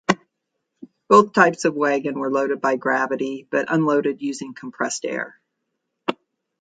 Both 1.09 1.33
types 1.33 1.63
of 1.63 1.75
wagon 1.75 2.17
were 2.17 2.31
loaded 2.31 2.59
by 2.59 2.75
gravity 2.75 3.47
but 3.51 3.71
unloaded 3.71 4.19
using 4.19 4.55
compressed 4.55 5.05
air. 5.05 5.39